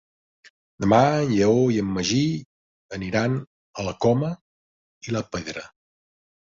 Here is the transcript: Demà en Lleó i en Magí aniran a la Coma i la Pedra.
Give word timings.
Demà 0.85 1.01
en 1.17 1.29
Lleó 1.33 1.59
i 1.75 1.77
en 1.83 1.91
Magí 1.99 2.23
aniran 2.99 3.39
a 3.83 3.89
la 3.91 3.97
Coma 4.09 4.35
i 5.09 5.19
la 5.19 5.27
Pedra. 5.37 5.71